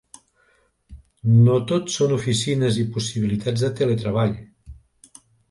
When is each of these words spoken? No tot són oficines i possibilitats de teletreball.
No 1.33 1.57
tot 1.71 1.93
són 1.97 2.15
oficines 2.15 2.81
i 2.85 2.87
possibilitats 2.97 3.67
de 3.67 3.71
teletreball. 3.83 4.35